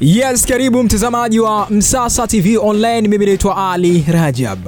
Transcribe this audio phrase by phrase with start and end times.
[0.00, 3.08] Yes, karibu mtazamaji wa Msasa TV Online.
[3.08, 4.58] Mimi naitwa Ali Rajab.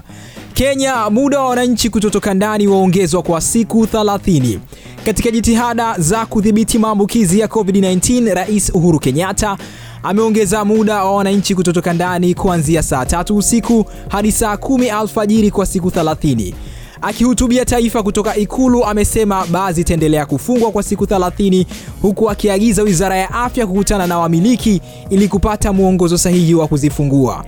[0.55, 4.59] Kenya, muda wa wananchi kutotoka ndani waongezwa kwa siku 30.
[5.05, 9.57] Katika jitihada za kudhibiti maambukizi ya COVID-19, Rais Uhuru Kenyatta
[10.03, 15.67] ameongeza muda wa wananchi kutotoka ndani kuanzia saa tatu usiku hadi saa kumi alfajiri kwa
[15.67, 16.55] siku 30.
[17.03, 21.67] Akihutubia taifa kutoka Ikulu amesema baa zitaendelea kufungwa kwa siku 30
[22.03, 27.45] huku akiagiza Wizara ya Afya kukutana na wamiliki ili kupata mwongozo sahihi wa kuzifungua.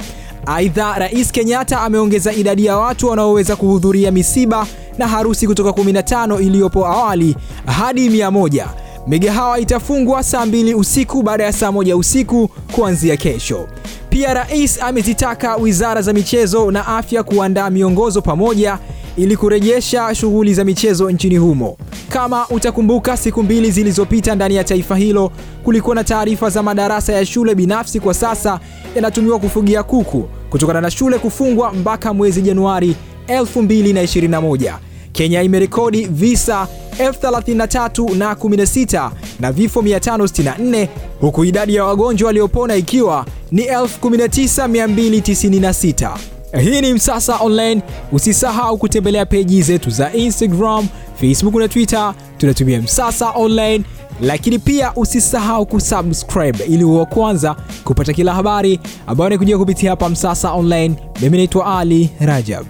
[0.47, 4.67] Aidha, Rais Kenyatta ameongeza idadi ya watu wanaoweza kuhudhuria misiba
[4.99, 7.37] na harusi kutoka 15 iliyopo awali
[7.67, 8.67] hadi 100.
[9.07, 13.69] Migahawa itafungwa saa mbili usiku baada ya saa moja usiku kuanzia kesho.
[14.11, 18.79] Pia rais amezitaka wizara za michezo na afya kuandaa miongozo pamoja
[19.19, 21.77] ili kurejesha shughuli za michezo nchini humo.
[22.09, 25.33] Kama utakumbuka, siku mbili zilizopita ndani ya taifa hilo
[25.65, 28.61] kulikuwa na taarifa za madarasa ya shule binafsi kwa sasa
[28.95, 32.97] yanatumiwa kufugia kuku kutokana na shule kufungwa mpaka mwezi Januari
[33.29, 34.75] 2021.
[35.13, 40.89] Kenya imerekodi visa 33 na 16 na vifo 564
[41.21, 46.38] huku idadi ya wagonjwa waliopona ikiwa ni 19296.
[46.57, 47.83] Hii ni Msasa Online.
[48.13, 50.89] Usisahau kutembelea peji zetu za Instagram,
[51.21, 53.85] Facebook na Twitter, tunatumia Msasa Online,
[54.21, 60.53] lakini pia usisahau kusubscribe ili uwe kwanza kupata kila habari ambayo inakujia kupitia hapa Msasa
[60.53, 60.95] Online.
[61.21, 62.67] Mimi naitwa Ali Rajab.